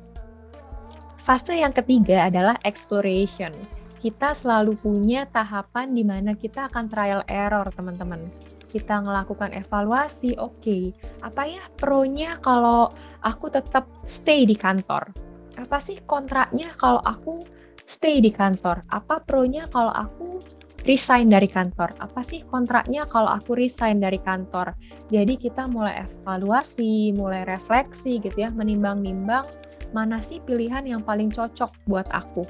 Fase 1.28 1.61
yang 1.61 1.76
ketiga 1.76 2.32
adalah 2.32 2.56
exploration. 2.64 3.52
Kita 4.00 4.32
selalu 4.32 4.80
punya 4.80 5.28
tahapan 5.28 5.92
di 5.92 6.00
mana 6.00 6.32
kita 6.32 6.73
akan 6.73 6.88
trial 6.88 7.20
error, 7.28 7.68
teman-teman. 7.76 8.32
Kita 8.73 9.04
melakukan 9.04 9.52
evaluasi, 9.52 10.40
oke, 10.40 10.56
okay, 10.56 10.88
apa 11.20 11.44
ya 11.44 11.61
pro-nya 11.76 12.40
kalau 12.40 12.97
aku 13.28 13.52
tetap 13.52 13.85
stay 14.08 14.49
di 14.49 14.56
kantor? 14.56 15.12
Apa 15.61 15.76
sih 15.76 16.00
kontraknya 16.08 16.73
kalau 16.80 17.04
aku 17.04 17.44
stay 17.85 18.25
di 18.25 18.32
kantor? 18.32 18.80
Apa 18.88 19.20
pro-nya 19.20 19.68
kalau 19.68 19.92
aku 19.92 20.40
resign 20.88 21.28
dari 21.28 21.52
kantor? 21.52 21.92
Apa 22.00 22.25
sih 22.25 22.40
kontraknya 22.49 23.04
kalau 23.04 23.28
aku 23.28 23.52
resign 23.52 24.00
dari 24.00 24.16
kantor? 24.16 24.73
Jadi 25.12 25.37
kita 25.37 25.68
mulai 25.68 26.08
evaluasi, 26.08 27.12
mulai 27.12 27.44
refleksi 27.44 28.16
gitu 28.16 28.37
ya, 28.37 28.49
menimbang-nimbang 28.49 29.67
mana 29.92 30.21
sih 30.21 30.42
pilihan 30.45 30.85
yang 30.85 31.02
paling 31.02 31.33
cocok 31.33 31.73
buat 31.88 32.09
aku. 32.12 32.45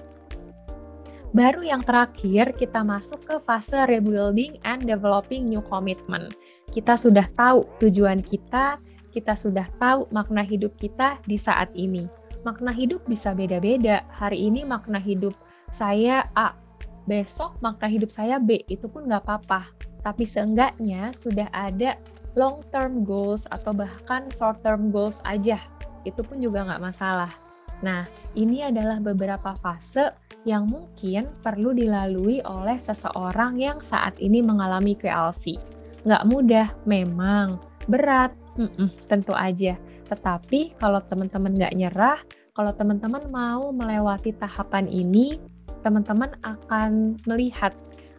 Baru 1.37 1.61
yang 1.61 1.85
terakhir, 1.85 2.57
kita 2.57 2.81
masuk 2.81 3.21
ke 3.29 3.37
fase 3.45 3.77
rebuilding 3.85 4.57
and 4.65 4.89
developing 4.89 5.45
new 5.45 5.61
commitment. 5.69 6.33
Kita 6.73 6.97
sudah 6.97 7.29
tahu 7.37 7.69
tujuan 7.85 8.25
kita, 8.25 8.81
kita 9.13 9.37
sudah 9.37 9.69
tahu 9.77 10.09
makna 10.09 10.41
hidup 10.41 10.73
kita 10.81 11.21
di 11.29 11.37
saat 11.37 11.69
ini. 11.77 12.09
Makna 12.49 12.73
hidup 12.73 13.05
bisa 13.05 13.37
beda-beda. 13.37 14.09
Hari 14.09 14.41
ini 14.41 14.65
makna 14.65 14.97
hidup 14.97 15.37
saya 15.69 16.25
A, 16.33 16.57
besok 17.05 17.61
makna 17.61 17.93
hidup 17.93 18.09
saya 18.09 18.41
B, 18.41 18.65
itu 18.73 18.89
pun 18.89 19.05
nggak 19.05 19.29
apa-apa. 19.29 19.69
Tapi 20.01 20.25
seenggaknya 20.25 21.13
sudah 21.13 21.53
ada 21.53 22.01
long 22.41 22.65
term 22.73 23.05
goals 23.05 23.45
atau 23.53 23.77
bahkan 23.77 24.33
short 24.33 24.65
term 24.65 24.89
goals 24.89 25.21
aja 25.29 25.61
itu 26.05 26.21
pun 26.23 26.39
juga 26.39 26.67
nggak 26.67 26.83
masalah. 26.83 27.33
Nah, 27.83 28.11
ini 28.35 28.67
adalah 28.67 28.99
beberapa 28.99 29.55
fase 29.63 30.11
yang 30.43 30.67
mungkin 30.67 31.31
perlu 31.43 31.75
dilalui 31.75 32.43
oleh 32.43 32.79
seseorang 32.79 33.59
yang 33.59 33.79
saat 33.79 34.19
ini 34.19 34.43
mengalami 34.43 34.99
QLC. 34.99 35.59
Nggak 36.03 36.27
mudah, 36.27 36.69
memang. 36.87 37.59
Berat, 37.87 38.35
mm 38.59 38.71
-mm, 38.75 38.89
tentu 39.07 39.33
aja. 39.35 39.79
Tetapi 40.11 40.79
kalau 40.83 40.99
teman-teman 41.07 41.55
nggak 41.55 41.75
nyerah, 41.79 42.19
kalau 42.59 42.75
teman-teman 42.75 43.31
mau 43.31 43.71
melewati 43.71 44.35
tahapan 44.35 44.91
ini, 44.91 45.39
teman-teman 45.87 46.35
akan 46.43 47.15
melihat 47.25 47.71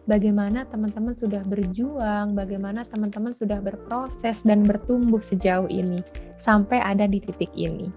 bagaimana 0.08 0.64
teman-teman 0.68 1.16
sudah 1.16 1.42
berjuang, 1.44 2.32
bagaimana 2.38 2.86
teman-teman 2.86 3.34
sudah 3.36 3.60
berproses 3.60 4.40
dan 4.46 4.64
bertumbuh 4.64 5.20
sejauh 5.20 5.68
ini 5.68 6.00
sampai 6.40 6.80
ada 6.80 7.04
di 7.04 7.20
titik 7.20 7.50
ini. 7.56 7.92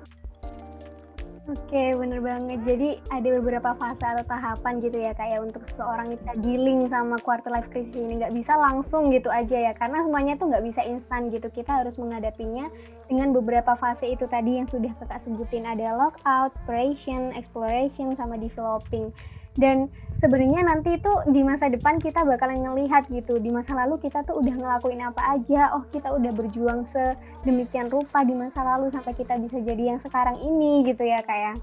Oke, 1.43 1.91
bener 1.99 2.23
banget. 2.23 2.63
Jadi 2.63 3.03
ada 3.11 3.27
beberapa 3.35 3.75
fase 3.75 3.99
atau 3.99 4.23
tahapan 4.23 4.79
gitu 4.79 4.95
ya 4.95 5.11
kayak 5.11 5.37
ya, 5.37 5.39
untuk 5.43 5.67
seseorang 5.67 6.15
kita 6.15 6.39
dealing 6.39 6.87
sama 6.87 7.19
quarter 7.19 7.51
life 7.51 7.67
crisis 7.67 7.99
ini 7.99 8.23
nggak 8.23 8.31
bisa 8.31 8.55
langsung 8.55 9.11
gitu 9.11 9.27
aja 9.27 9.69
ya 9.69 9.75
karena 9.75 10.07
semuanya 10.07 10.39
tuh 10.39 10.47
nggak 10.47 10.63
bisa 10.63 10.87
instan 10.87 11.27
gitu. 11.35 11.51
Kita 11.51 11.83
harus 11.83 11.99
menghadapinya 11.99 12.71
dengan 13.11 13.35
beberapa 13.35 13.75
fase 13.75 14.15
itu 14.15 14.23
tadi 14.31 14.55
yang 14.55 14.71
sudah 14.71 14.95
kakak 15.03 15.19
sebutin 15.19 15.67
ada 15.67 15.91
lockout, 15.99 16.55
separation, 16.55 17.35
exploration, 17.35 18.15
sama 18.15 18.39
developing 18.39 19.11
dan 19.59 19.89
sebenarnya 20.17 20.65
nanti 20.65 20.97
itu 20.97 21.11
di 21.29 21.41
masa 21.43 21.69
depan 21.69 21.99
kita 21.99 22.23
bakalan 22.23 22.63
ngelihat 22.63 23.05
gitu. 23.11 23.37
Di 23.37 23.49
masa 23.53 23.75
lalu 23.75 23.99
kita 24.01 24.23
tuh 24.25 24.39
udah 24.39 24.55
ngelakuin 24.55 25.01
apa 25.03 25.21
aja. 25.35 25.75
Oh 25.77 25.83
kita 25.91 26.09
udah 26.13 26.31
berjuang 26.31 26.87
sedemikian 26.89 27.91
rupa 27.91 28.23
di 28.25 28.33
masa 28.33 28.63
lalu 28.63 28.89
sampai 28.89 29.13
kita 29.13 29.37
bisa 29.37 29.59
jadi 29.61 29.93
yang 29.93 29.99
sekarang 30.01 30.39
ini 30.41 30.87
gitu 30.87 31.03
ya 31.03 31.19
kayak 31.21 31.59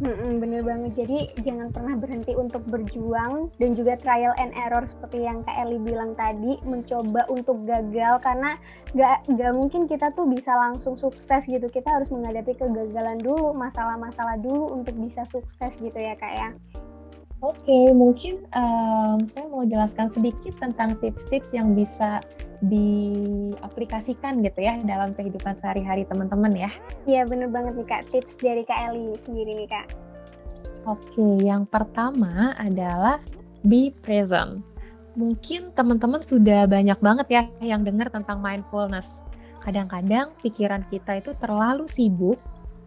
Hmm, 0.00 0.40
bener 0.40 0.64
banget. 0.64 1.04
Jadi 1.04 1.18
jangan 1.44 1.68
pernah 1.68 1.94
berhenti 1.94 2.32
untuk 2.32 2.64
berjuang 2.66 3.52
dan 3.60 3.76
juga 3.76 3.94
trial 4.00 4.32
and 4.40 4.50
error 4.56 4.82
seperti 4.88 5.28
yang 5.28 5.44
Kak 5.44 5.62
Eli 5.62 5.78
bilang 5.78 6.16
tadi, 6.16 6.56
mencoba 6.64 7.28
untuk 7.28 7.62
gagal 7.68 8.18
karena 8.24 8.56
gak, 8.96 9.28
gak 9.28 9.52
mungkin 9.52 9.84
kita 9.86 10.10
tuh 10.16 10.24
bisa 10.26 10.56
langsung 10.56 10.96
sukses 10.96 11.44
gitu. 11.44 11.68
Kita 11.68 12.00
harus 12.00 12.08
menghadapi 12.08 12.56
kegagalan 12.56 13.20
dulu, 13.20 13.52
masalah-masalah 13.52 14.40
dulu 14.40 14.74
untuk 14.74 14.96
bisa 14.96 15.22
sukses 15.28 15.76
gitu 15.76 15.98
ya 16.00 16.16
Kak 16.16 16.34
ya. 16.34 16.50
Oke, 17.42 17.90
mungkin 17.90 18.46
um, 18.54 19.26
saya 19.26 19.50
mau 19.50 19.66
jelaskan 19.66 20.14
sedikit 20.14 20.54
tentang 20.62 20.94
tips-tips 21.02 21.50
yang 21.50 21.74
bisa 21.74 22.22
diaplikasikan 22.62 24.46
gitu 24.46 24.62
ya 24.62 24.78
dalam 24.86 25.10
kehidupan 25.10 25.58
sehari-hari 25.58 26.06
teman-teman 26.06 26.54
ya. 26.54 26.70
Iya 27.02 27.26
bener 27.26 27.50
banget 27.50 27.74
nih 27.82 27.88
Kak, 27.90 28.02
tips 28.14 28.38
dari 28.38 28.62
Kak 28.62 28.94
Eli 28.94 29.18
sendiri 29.26 29.58
nih 29.58 29.66
Kak. 29.66 29.86
Oke, 30.86 31.42
yang 31.42 31.66
pertama 31.66 32.54
adalah 32.54 33.18
be 33.66 33.90
present. 34.06 34.62
Mungkin 35.18 35.74
teman-teman 35.74 36.22
sudah 36.22 36.70
banyak 36.70 36.98
banget 37.02 37.26
ya 37.26 37.42
yang 37.58 37.82
dengar 37.82 38.06
tentang 38.14 38.38
mindfulness. 38.38 39.26
Kadang-kadang 39.66 40.30
pikiran 40.46 40.86
kita 40.94 41.18
itu 41.18 41.34
terlalu 41.42 41.90
sibuk 41.90 42.38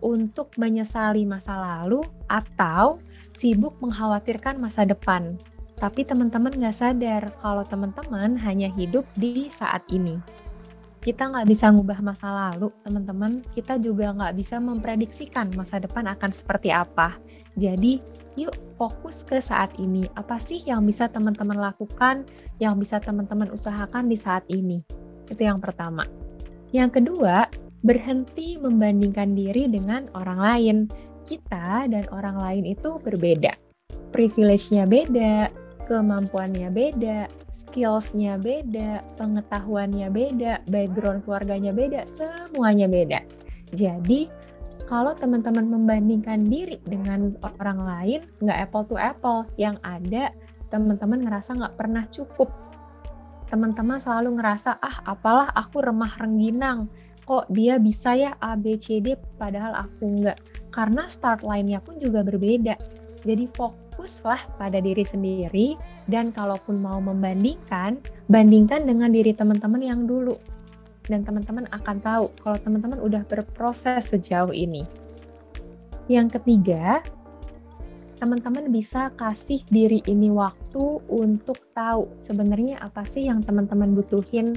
untuk 0.05 0.53
menyesali 0.61 1.25
masa 1.25 1.57
lalu 1.57 2.05
atau 2.29 3.01
sibuk 3.33 3.73
mengkhawatirkan 3.81 4.61
masa 4.61 4.85
depan. 4.85 5.33
Tapi 5.81 6.05
teman-teman 6.05 6.53
nggak 6.53 6.77
sadar 6.77 7.33
kalau 7.41 7.65
teman-teman 7.65 8.37
hanya 8.37 8.69
hidup 8.69 9.03
di 9.17 9.49
saat 9.49 9.81
ini. 9.89 10.21
Kita 11.01 11.29
nggak 11.29 11.45
bisa 11.49 11.69
ngubah 11.69 12.01
masa 12.01 12.29
lalu, 12.33 12.73
teman-teman. 12.81 13.45
Kita 13.53 13.77
juga 13.77 14.09
nggak 14.09 14.41
bisa 14.41 14.57
memprediksikan 14.57 15.53
masa 15.53 15.77
depan 15.77 16.09
akan 16.09 16.33
seperti 16.33 16.73
apa. 16.73 17.13
Jadi, 17.61 18.01
yuk 18.33 18.55
fokus 18.81 19.21
ke 19.21 19.37
saat 19.37 19.77
ini. 19.77 20.09
Apa 20.17 20.41
sih 20.41 20.65
yang 20.65 20.81
bisa 20.81 21.05
teman-teman 21.05 21.61
lakukan, 21.61 22.25
yang 22.57 22.81
bisa 22.81 22.97
teman-teman 22.97 23.53
usahakan 23.53 24.09
di 24.09 24.17
saat 24.17 24.49
ini? 24.49 24.81
Itu 25.29 25.45
yang 25.45 25.61
pertama. 25.61 26.09
Yang 26.73 26.99
kedua, 27.03 27.45
berhenti 27.85 28.57
membandingkan 28.57 29.37
diri 29.37 29.69
dengan 29.69 30.09
orang 30.17 30.41
lain. 30.41 30.77
Kita 31.25 31.85
dan 31.85 32.05
orang 32.09 32.37
lain 32.37 32.63
itu 32.65 32.97
berbeda. 33.01 33.53
Privilege-nya 34.09 34.89
beda, 34.89 35.49
kemampuannya 35.85 36.69
beda, 36.73 37.29
skills-nya 37.53 38.41
beda, 38.41 39.05
pengetahuannya 39.21 40.09
beda, 40.09 40.65
background 40.69 41.25
keluarganya 41.25 41.73
beda, 41.73 42.09
semuanya 42.09 42.89
beda. 42.89 43.21
Jadi, 43.73 44.29
kalau 44.85 45.17
teman-teman 45.17 45.65
membandingkan 45.65 46.45
diri 46.45 46.77
dengan 46.85 47.33
orang 47.41 47.79
lain, 47.81 48.19
nggak 48.41 48.69
apple 48.69 48.85
to 48.85 48.95
apple. 48.97 49.45
Yang 49.57 49.81
ada, 49.81 50.29
teman-teman 50.69 51.21
ngerasa 51.25 51.57
nggak 51.57 51.77
pernah 51.77 52.05
cukup. 52.09 52.49
teman-teman 53.45 54.01
selalu 54.01 54.41
ngerasa, 54.41 54.81
ah 54.81 55.05
apalah 55.05 55.53
aku 55.53 55.77
remah 55.85 56.17
rengginang, 56.17 56.89
kok 57.25 57.49
dia 57.49 57.81
bisa 57.81 58.13
ya 58.13 58.31
A, 58.39 58.53
B, 58.53 58.77
C, 58.77 59.01
D, 59.01 59.17
padahal 59.41 59.73
aku 59.89 60.05
enggak. 60.05 60.37
Karena 60.69 61.09
start 61.09 61.41
line-nya 61.41 61.81
pun 61.81 61.97
juga 61.97 62.21
berbeda. 62.21 62.77
Jadi 63.25 63.49
fokuslah 63.57 64.61
pada 64.61 64.77
diri 64.77 65.01
sendiri, 65.01 65.73
dan 66.05 66.29
kalaupun 66.29 66.77
mau 66.77 67.01
membandingkan, 67.01 67.97
bandingkan 68.29 68.85
dengan 68.85 69.09
diri 69.09 69.33
teman-teman 69.33 69.81
yang 69.81 70.05
dulu. 70.05 70.37
Dan 71.05 71.25
teman-teman 71.25 71.69
akan 71.73 71.97
tahu 72.01 72.25
kalau 72.41 72.57
teman-teman 72.61 72.97
udah 73.01 73.21
berproses 73.25 74.09
sejauh 74.09 74.53
ini. 74.53 74.85
Yang 76.05 76.37
ketiga, 76.37 77.01
teman-teman 78.21 78.69
bisa 78.69 79.09
kasih 79.17 79.61
diri 79.73 80.01
ini 80.05 80.29
waktu 80.29 81.01
untuk 81.09 81.61
tahu 81.73 82.09
sebenarnya 82.17 82.77
apa 82.81 83.01
sih 83.05 83.25
yang 83.25 83.41
teman-teman 83.41 83.97
butuhin. 83.97 84.53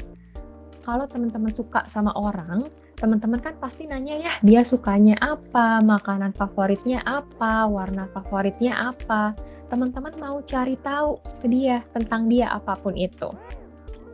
Kalau 0.88 1.04
teman-teman 1.04 1.52
suka 1.52 1.84
sama 1.84 2.16
orang, 2.16 2.72
teman-teman 2.96 3.44
kan 3.44 3.52
pasti 3.60 3.84
nanya 3.84 4.16
ya, 4.16 4.32
dia 4.40 4.64
sukanya 4.64 5.20
apa, 5.20 5.84
makanan 5.84 6.32
favoritnya 6.32 7.04
apa, 7.04 7.68
warna 7.68 8.08
favoritnya 8.16 8.72
apa. 8.72 9.36
Teman-teman 9.68 10.16
mau 10.16 10.40
cari 10.48 10.80
tahu 10.80 11.20
ke 11.44 11.46
dia 11.52 11.84
tentang 11.92 12.32
dia 12.32 12.48
apa 12.48 12.72
pun 12.80 12.96
itu. 12.96 13.28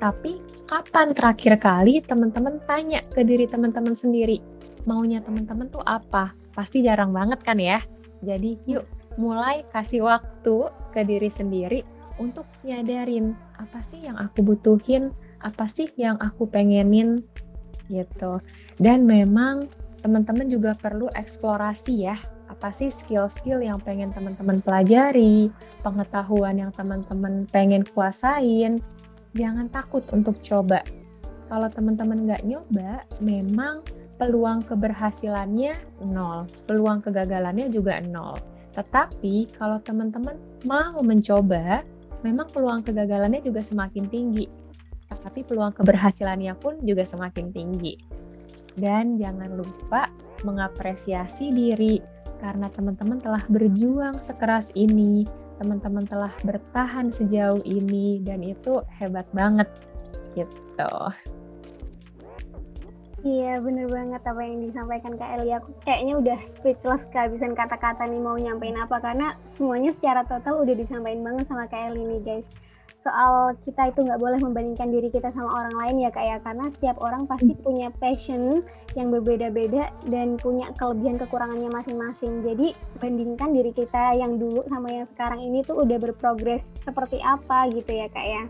Tapi 0.03 0.43
kapan 0.67 1.15
terakhir 1.15 1.63
kali 1.63 2.03
teman-teman 2.03 2.59
tanya 2.67 3.07
ke 3.07 3.23
diri 3.23 3.47
teman-teman 3.47 3.95
sendiri, 3.95 4.43
maunya 4.83 5.23
teman-teman 5.23 5.71
tuh 5.71 5.87
apa? 5.87 6.35
Pasti 6.59 6.83
jarang 6.83 7.15
banget 7.15 7.39
kan 7.47 7.63
ya. 7.63 7.87
Jadi 8.27 8.59
yuk 8.67 8.83
mulai 9.15 9.63
kasih 9.71 10.11
waktu 10.11 10.75
ke 10.91 11.07
diri 11.07 11.31
sendiri 11.31 11.87
untuk 12.19 12.51
nyadarin 12.67 13.31
apa 13.63 13.79
sih 13.87 14.03
yang 14.03 14.19
aku 14.19 14.43
butuhin, 14.43 15.15
apa 15.45 15.69
sih 15.69 15.87
yang 16.01 16.17
aku 16.25 16.49
pengenin 16.49 17.23
gitu. 17.93 18.41
Dan 18.81 19.05
memang 19.05 19.69
teman-teman 20.01 20.49
juga 20.49 20.73
perlu 20.73 21.13
eksplorasi 21.13 22.09
ya, 22.09 22.17
apa 22.49 22.73
sih 22.73 22.89
skill-skill 22.89 23.61
yang 23.61 23.77
pengen 23.81 24.13
teman-teman 24.13 24.61
pelajari, 24.65 25.53
pengetahuan 25.85 26.61
yang 26.61 26.73
teman-teman 26.73 27.45
pengen 27.53 27.85
kuasain. 27.93 28.81
Jangan 29.37 29.69
takut 29.69 30.05
untuk 30.17 30.41
coba. 30.41 30.81
Kalau 31.53 31.69
teman-teman 31.69 32.25
nggak 32.25 32.43
nyoba, 32.49 33.05
memang 33.21 33.85
peluang 34.17 34.65
keberhasilannya 34.65 35.77
nol, 36.07 36.49
peluang 36.65 37.05
kegagalannya 37.05 37.69
juga 37.69 38.01
nol. 38.01 38.39
Tetapi 38.73 39.55
kalau 39.59 39.79
teman-teman 39.83 40.39
mau 40.65 40.99
mencoba, 41.03 41.83
memang 42.23 42.49
peluang 42.51 42.83
kegagalannya 42.87 43.43
juga 43.45 43.61
semakin 43.61 44.07
tinggi. 44.09 44.47
Tapi 45.25 45.41
peluang 45.43 45.73
keberhasilannya 45.73 46.53
pun 46.61 46.77
juga 46.85 47.03
semakin 47.03 47.51
tinggi. 47.51 47.97
Dan 48.77 49.17
jangan 49.17 49.57
lupa 49.57 50.13
mengapresiasi 50.45 51.49
diri 51.51 51.99
karena 52.45 52.69
teman-teman 52.69 53.19
telah 53.25 53.41
berjuang 53.49 54.21
sekeras 54.21 54.69
ini, 54.77 55.25
teman-teman 55.57 56.05
telah 56.05 56.35
bertahan 56.45 57.09
sejauh 57.09 57.63
ini 57.65 58.21
dan 58.21 58.45
itu 58.45 58.85
hebat 59.01 59.25
banget 59.33 59.71
gitu. 60.37 60.93
Iya 63.25 63.57
bener 63.57 63.89
banget 63.89 64.21
apa 64.21 64.43
yang 64.45 64.69
disampaikan 64.69 65.17
Kak 65.17 65.41
Eli 65.41 65.57
Aku 65.57 65.73
kayaknya 65.81 66.21
udah 66.21 66.39
speechless 66.53 67.09
kehabisan 67.09 67.57
kata-kata 67.57 68.05
nih 68.05 68.21
mau 68.21 68.37
nyampein 68.37 68.77
apa 68.77 69.01
Karena 69.01 69.33
semuanya 69.49 69.97
secara 69.97 70.29
total 70.29 70.61
udah 70.61 70.77
disampaikan 70.77 71.25
banget 71.25 71.49
sama 71.49 71.65
Kak 71.65 71.89
Eli 71.89 72.05
nih 72.05 72.21
guys 72.21 72.53
Soal 73.05 73.53
kita 73.69 73.93
itu 73.93 74.01
nggak 74.01 74.17
boleh 74.17 74.41
membandingkan 74.41 74.89
diri 74.89 75.13
kita 75.13 75.29
sama 75.37 75.53
orang 75.61 75.77
lain 75.77 76.09
ya 76.09 76.11
Kak 76.11 76.25
ya 76.25 76.37
Karena 76.41 76.73
setiap 76.73 76.97
orang 77.05 77.29
pasti 77.29 77.53
hmm. 77.53 77.61
punya 77.61 77.89
passion 78.01 78.65
yang 78.97 79.13
berbeda-beda 79.13 79.93
Dan 80.09 80.41
punya 80.41 80.73
kelebihan 80.81 81.21
kekurangannya 81.21 81.69
masing-masing 81.69 82.41
Jadi 82.41 82.73
bandingkan 83.05 83.53
diri 83.53 83.77
kita 83.77 84.17
yang 84.17 84.41
dulu 84.41 84.65
sama 84.73 84.89
yang 84.89 85.05
sekarang 85.05 85.45
ini 85.45 85.61
tuh 85.61 85.85
udah 85.85 86.01
berprogres 86.01 86.73
seperti 86.81 87.21
apa 87.21 87.69
gitu 87.77 87.93
ya 87.93 88.09
Kak 88.09 88.25
ya 88.25 88.43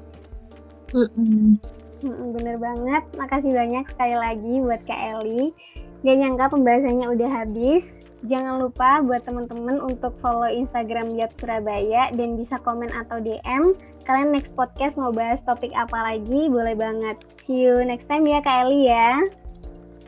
mm 0.94 1.08
-mm. 1.10 1.74
Bener 2.04 2.60
banget, 2.60 3.02
makasih 3.16 3.56
banyak 3.56 3.88
sekali 3.88 4.12
lagi 4.12 4.54
buat 4.60 4.82
Kak 4.84 5.00
Eli. 5.24 5.56
Gak 6.04 6.16
nyangka 6.20 6.52
pembahasannya 6.52 7.06
udah 7.16 7.30
habis. 7.32 7.96
Jangan 8.28 8.60
lupa 8.60 9.00
buat 9.00 9.24
teman-teman 9.24 9.80
untuk 9.80 10.12
follow 10.20 10.48
Instagram 10.48 11.16
Yat 11.16 11.32
Surabaya 11.32 12.12
dan 12.12 12.36
bisa 12.36 12.60
komen 12.60 12.92
atau 12.92 13.20
DM. 13.20 13.72
Kalian 14.04 14.36
next 14.36 14.52
podcast 14.52 15.00
mau 15.00 15.10
bahas 15.10 15.40
topik 15.42 15.72
apa 15.72 15.96
lagi, 15.96 16.52
boleh 16.52 16.76
banget. 16.76 17.16
See 17.44 17.64
you 17.64 17.80
next 17.84 18.04
time 18.04 18.28
ya 18.28 18.44
Kak 18.44 18.68
Eli 18.68 18.92
ya. 18.92 19.20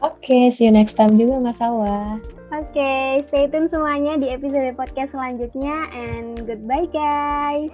Oke, 0.04 0.28
okay, 0.28 0.44
see 0.52 0.68
you 0.68 0.72
next 0.72 1.00
time 1.00 1.16
juga 1.16 1.40
Mas 1.40 1.56
Awa. 1.64 2.20
Oke, 2.52 2.76
okay, 2.76 3.24
stay 3.24 3.48
tune 3.48 3.66
semuanya 3.66 4.20
di 4.20 4.28
episode 4.28 4.76
podcast 4.76 5.16
selanjutnya 5.16 5.88
and 5.96 6.44
goodbye 6.44 6.87
guys. 6.92 7.72